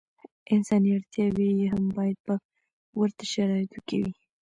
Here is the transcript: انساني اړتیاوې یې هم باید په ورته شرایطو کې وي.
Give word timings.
انساني 0.53 0.89
اړتیاوې 0.97 1.49
یې 1.59 1.67
هم 1.73 1.83
باید 1.97 2.17
په 2.27 2.33
ورته 2.99 3.23
شرایطو 3.33 3.79
کې 3.87 3.97
وي. 4.03 4.13